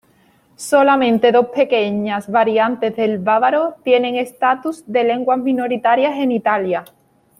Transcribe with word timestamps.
Solamente 0.55 1.31
dos 1.31 1.49
pequeñas 1.53 2.27
variantes 2.27 2.95
del 2.95 3.19
bávaro 3.19 3.75
tienen 3.83 4.15
estatus 4.15 4.83
de 4.87 5.03
lenguas 5.03 5.37
minoritarias 5.37 6.15
en 6.17 6.31
Italia. 6.31 6.83